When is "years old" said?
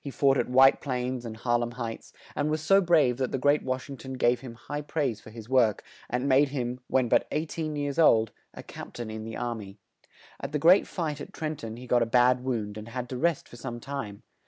7.74-8.30